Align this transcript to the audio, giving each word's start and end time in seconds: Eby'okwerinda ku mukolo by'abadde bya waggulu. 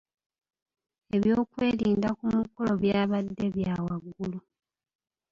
Eby'okwerinda 1.15 2.09
ku 2.17 2.23
mukolo 2.35 2.71
by'abadde 2.81 3.45
bya 3.55 3.73
waggulu. 3.85 4.39